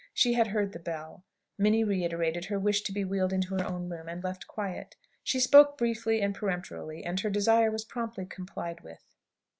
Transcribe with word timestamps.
She 0.15 0.33
had 0.33 0.47
heard 0.47 0.73
the 0.73 0.79
bell. 0.79 1.25
Minnie 1.59 1.83
reiterated 1.83 2.45
her 2.45 2.57
wish 2.57 2.81
to 2.85 2.91
be 2.91 3.05
wheeled 3.05 3.31
into 3.31 3.53
her 3.57 3.63
own 3.63 3.87
room, 3.87 4.09
and 4.09 4.23
left 4.23 4.47
quiet. 4.47 4.95
She 5.23 5.39
spoke 5.39 5.77
briefly 5.77 6.21
and 6.23 6.33
peremptorily, 6.33 7.03
and 7.05 7.19
her 7.19 7.29
desire 7.29 7.69
was 7.69 7.85
promptly 7.85 8.25
complied 8.25 8.81
with. 8.81 9.13